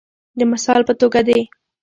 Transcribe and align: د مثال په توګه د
د 0.39 0.41
مثال 0.51 0.81
په 0.89 0.93
توګه 1.01 1.19
د 1.27 1.29